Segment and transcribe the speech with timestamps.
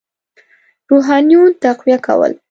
[0.89, 2.33] روحانیون تقویه کول.